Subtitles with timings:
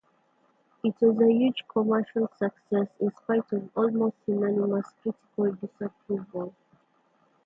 [0.83, 6.55] It was a huge commercial success in spite of almost unanimous critical disapproval.